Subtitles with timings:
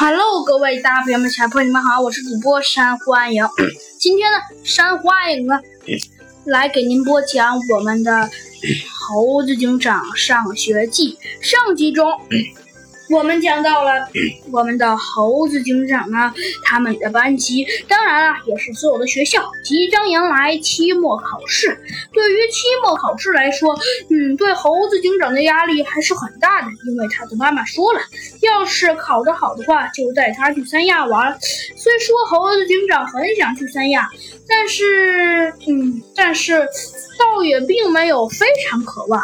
[0.00, 3.44] Hello，各位大朋友们、小朋友们，好，我是主播山欢迎。
[3.98, 5.60] 今天呢，山欢迎呢
[6.44, 8.12] 来给您播讲我们的
[8.88, 12.08] 《猴子警长上学记》上集中。
[13.10, 14.08] 我们讲到了
[14.52, 16.34] 我们的猴子警长啊，
[16.64, 21.80] 他们的班级，当然了，也是所有的学校即将迎来期末考试。
[22.12, 23.74] 对于期末考试来说，
[24.10, 28.00] 嗯，对猴子警长的压力还是很大的，因为他的妈妈说了，
[28.42, 31.38] 要是考得好的话，就带他去三亚玩。
[31.76, 34.08] 虽说猴子警长很想去三亚，
[34.48, 36.68] 但是，嗯，但是。
[37.18, 39.20] 倒也并没有非常渴望，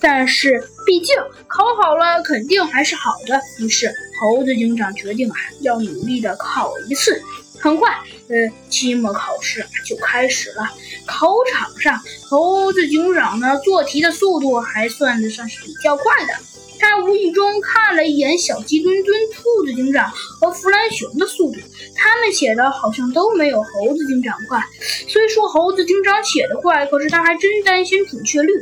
[0.00, 1.16] 但是毕竟
[1.46, 3.40] 考好了肯定还是好的。
[3.60, 7.20] 于是猴子警长决定啊，要努力的考一次。
[7.60, 7.90] 很快，
[8.28, 8.36] 呃，
[8.70, 10.62] 期末考试就开始了。
[11.04, 16.32] 考场上，猴子警长呢做题的速度还算得上是比较快的。
[16.78, 21.58] 他无意中看了一眼小鸡墩墩、兔子警长和弗兰熊的速度，
[21.96, 24.64] 他们写的好像都没有猴子警长快。
[25.08, 28.52] 虽说猴子警长写的快，可是他还真担心准确率。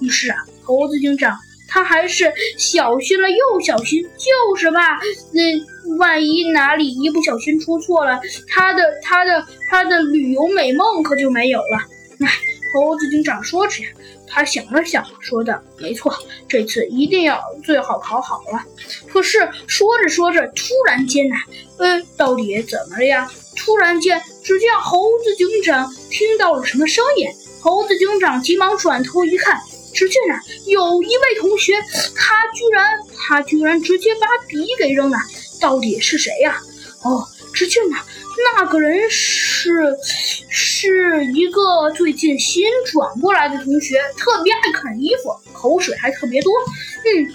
[0.00, 4.98] 于是啊，猴子警长他还是小心了又小心，就是怕
[5.32, 11.78] 那万一哪里一不小心出错了，他的他的他的旅游美梦可就没有了。
[12.20, 12.32] 唉，
[12.74, 13.88] 猴子警长说着呀。
[14.28, 16.12] 他想了想，说道：“没错，
[16.48, 18.60] 这次一定要最好考好了。”
[19.08, 21.36] 可是说着说着，突然间呢，
[21.78, 23.30] 呃，到底怎么了呀？
[23.56, 27.28] 突然间，只见猴子警长听到了什么声音。
[27.62, 29.58] 猴子警长急忙转头一看，
[29.96, 31.72] 只见啊，有一位同学，
[32.14, 35.18] 他居然，他居然直接把笔给扔了。
[35.60, 36.60] 到底是谁呀？
[37.02, 38.04] 哦，只见啊，
[38.54, 39.96] 那个人是。
[40.58, 46.52] 是一个最近新转过来的同学，特别爱啃衣服，口水还特别多。
[47.04, 47.34] 嗯，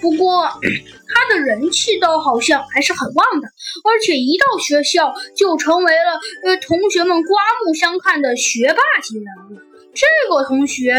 [0.00, 3.48] 不过他的人气倒好像还是很旺的，
[3.84, 9.58] 而且一到学校就成为了呃同学们刮目相看的学霸级人物。
[9.94, 10.92] 这个同学，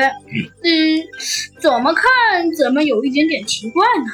[0.64, 0.72] 嗯，
[1.60, 2.04] 怎么看
[2.56, 4.06] 怎么有一点点奇怪呢？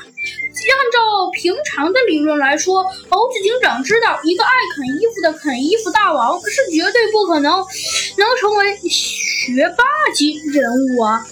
[0.61, 7.57] 按照平常的理论来说，猴子警长知道一个爱啃衣服的啃衣服大王是绝对不可能
[8.17, 9.83] 能成为学霸
[10.13, 11.25] 级人物啊。